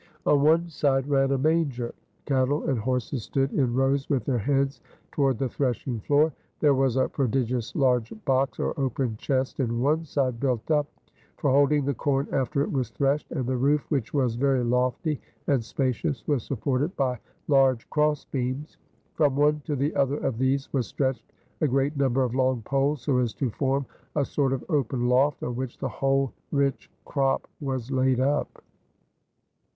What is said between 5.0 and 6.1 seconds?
toward the threshing